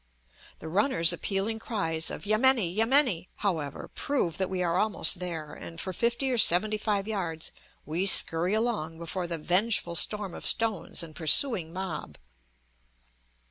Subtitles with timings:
[0.57, 2.73] The runners' appealing cries of "Yameni!
[2.73, 7.51] yameni!" however, prove that we are almost there, and for fifty or seventy five yards
[7.85, 12.17] we scurry along before the vengeful storm of stones and pursuing mob.